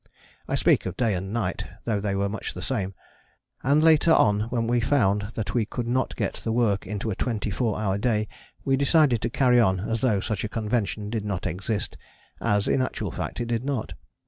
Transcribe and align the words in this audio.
I 0.47 0.55
speak 0.55 0.87
of 0.87 0.97
day 0.97 1.13
and 1.13 1.31
night, 1.31 1.63
though 1.85 1.99
they 1.99 2.15
were 2.15 2.27
much 2.27 2.55
the 2.55 2.61
same, 2.63 2.95
and 3.61 3.83
later 3.83 4.11
on 4.11 4.49
when 4.49 4.65
we 4.65 4.79
found 4.79 5.29
that 5.35 5.53
we 5.53 5.63
could 5.63 5.85
not 5.87 6.15
get 6.15 6.33
the 6.37 6.51
work 6.51 6.87
into 6.87 7.11
a 7.11 7.15
twenty 7.15 7.51
four 7.51 7.79
hour 7.79 7.99
day, 7.99 8.27
we 8.65 8.75
decided 8.75 9.21
to 9.21 9.29
carry 9.29 9.59
on 9.59 9.81
as 9.81 10.01
though 10.01 10.19
such 10.19 10.43
a 10.43 10.49
convention 10.49 11.11
did 11.11 11.23
not 11.23 11.45
exist; 11.45 11.99
as 12.41 12.67
in 12.67 12.81
actual 12.81 13.11
fact 13.11 13.39
it 13.39 13.45
did 13.45 13.63
not. 13.63 13.93